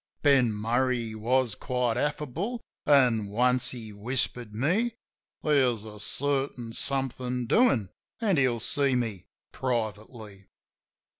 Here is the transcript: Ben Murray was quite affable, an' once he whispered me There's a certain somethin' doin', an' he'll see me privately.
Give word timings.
Ben 0.23 0.51
Murray 0.51 1.13
was 1.13 1.53
quite 1.53 1.95
affable, 1.95 2.59
an' 2.87 3.27
once 3.27 3.69
he 3.69 3.93
whispered 3.93 4.51
me 4.55 4.95
There's 5.43 5.83
a 5.83 5.99
certain 5.99 6.73
somethin' 6.73 7.45
doin', 7.45 7.91
an' 8.19 8.37
he'll 8.37 8.59
see 8.59 8.95
me 8.95 9.27
privately. 9.51 10.47